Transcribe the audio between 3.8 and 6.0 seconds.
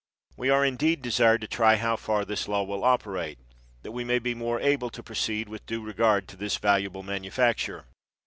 that we may be more able to proceed with due